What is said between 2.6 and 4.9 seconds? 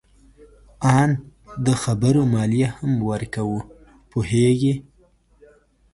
هم ورکوو. پوهیږې؟